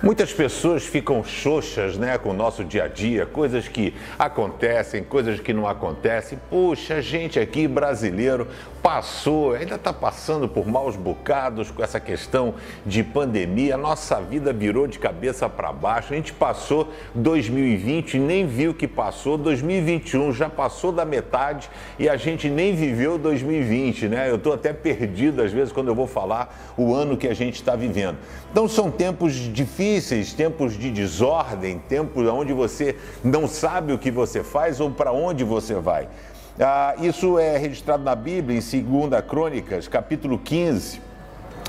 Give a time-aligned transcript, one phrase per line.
[0.00, 5.40] Muitas pessoas ficam xoxas né, com o nosso dia a dia, coisas que acontecem, coisas
[5.40, 6.38] que não acontecem.
[6.48, 8.46] Puxa, a gente aqui brasileiro
[8.80, 12.54] passou, ainda está passando por maus bocados com essa questão
[12.86, 13.76] de pandemia.
[13.76, 16.12] Nossa vida virou de cabeça para baixo.
[16.12, 19.36] A gente passou 2020 e nem viu que passou.
[19.36, 21.68] 2021 já passou da metade
[21.98, 24.30] e a gente nem viveu 2020, né?
[24.30, 27.56] Eu estou até perdido às vezes quando eu vou falar o ano que a gente
[27.56, 28.16] está vivendo.
[28.50, 34.10] Então são tempos difíceis difíceis, tempos de desordem, tempos onde você não sabe o que
[34.10, 36.08] você faz ou para onde você vai.
[36.58, 41.07] Ah, isso é registrado na Bíblia, em 2 Crônicas, capítulo 15.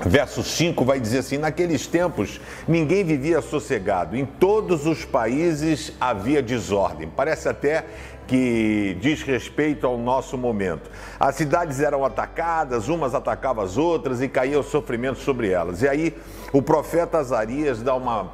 [0.00, 6.42] Verso 5 vai dizer assim: Naqueles tempos ninguém vivia sossegado, em todos os países havia
[6.42, 7.08] desordem.
[7.08, 7.84] Parece até
[8.26, 10.90] que diz respeito ao nosso momento.
[11.20, 15.82] As cidades eram atacadas, umas atacavam as outras e caía o sofrimento sobre elas.
[15.82, 16.16] E aí
[16.52, 18.30] o profeta Azarias dá uma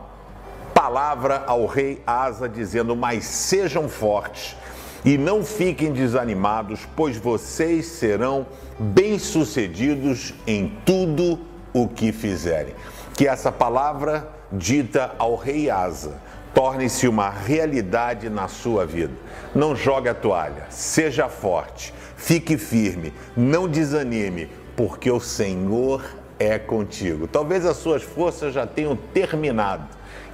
[0.75, 4.57] palavra ao rei Asa dizendo: Mas sejam fortes
[5.05, 8.47] e não fiquem desanimados, pois vocês serão
[8.79, 12.75] bem-sucedidos em tudo o que fizerem.
[13.17, 16.21] Que essa palavra dita ao rei Asa
[16.55, 19.15] torne-se uma realidade na sua vida.
[19.55, 26.03] Não jogue a toalha, seja forte, fique firme, não desanime, porque o Senhor
[26.41, 27.29] é contigo.
[27.29, 29.85] Talvez as suas forças já tenham terminado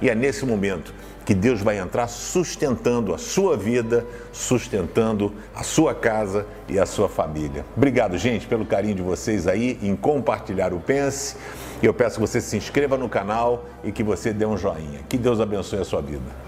[0.01, 0.93] e é nesse momento
[1.25, 7.09] que Deus vai entrar sustentando a sua vida, sustentando a sua casa e a sua
[7.09, 7.65] família.
[7.75, 11.35] Obrigado, gente, pelo carinho de vocês aí em compartilhar o Pense.
[11.83, 15.01] Eu peço que você se inscreva no canal e que você dê um joinha.
[15.09, 16.46] Que Deus abençoe a sua vida.